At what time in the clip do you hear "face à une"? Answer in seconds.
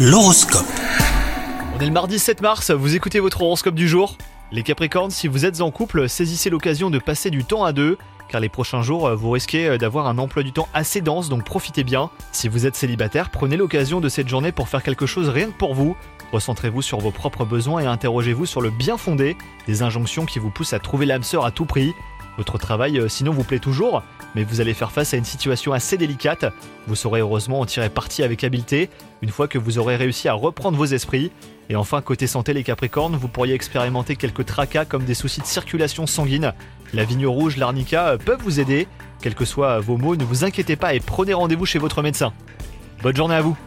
24.92-25.24